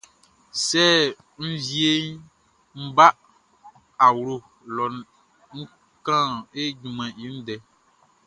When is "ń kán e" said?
5.55-6.61